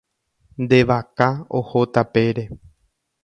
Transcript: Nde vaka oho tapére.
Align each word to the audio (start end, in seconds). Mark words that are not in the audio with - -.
Nde 0.63 0.79
vaka 0.87 1.29
oho 1.57 1.81
tapére. 1.93 2.45